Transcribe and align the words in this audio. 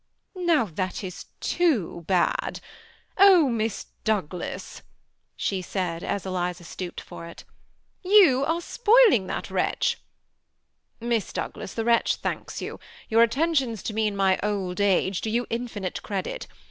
"Now 0.33 0.65
that 0.65 1.03
is 1.03 1.25
too 1.41 2.03
bad. 2.07 2.59
Oh, 3.19 3.47
Miss 3.49 3.85
Douglas," 4.03 4.81
she 5.35 5.61
said, 5.61 6.03
as 6.03 6.25
Eliza 6.25 6.63
stooped 6.63 6.99
for 6.99 7.27
it, 7.27 7.43
"you 8.03 8.43
are 8.45 8.61
spoiling 8.61 9.27
that 9.27 9.51
wretch!"" 9.51 9.99
Miss 10.99 11.31
Douglas, 11.31 11.75
the 11.75 11.85
wretch 11.85 12.15
thanks 12.15 12.63
you; 12.63 12.79
your 13.09 13.21
atten 13.21 13.53
tions 13.53 13.83
to 13.83 13.93
me 13.93 14.07
in 14.07 14.15
my 14.15 14.39
old 14.41 14.81
age 14.81 15.21
do 15.21 15.29
you 15.29 15.45
infinite 15.51 16.01
credit. 16.01 16.47